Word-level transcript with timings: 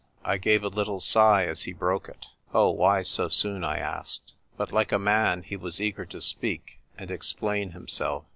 I 0.25 0.37
gave 0.37 0.63
a 0.63 0.67
little 0.67 0.99
sigh 0.99 1.45
as 1.45 1.61
he 1.61 1.73
broke 1.73 2.09
it. 2.09 2.25
"Oh, 2.55 2.71
why 2.71 3.03
so 3.03 3.29
soon?" 3.29 3.63
I 3.63 3.77
asked. 3.77 4.33
But, 4.57 4.71
like 4.71 4.91
a 4.91 4.97
man, 4.97 5.43
he 5.43 5.55
was 5.55 5.79
eager 5.79 6.05
to 6.07 6.19
speak 6.21 6.79
and 6.97 7.11
explain 7.11 7.69
himself. 7.69 8.23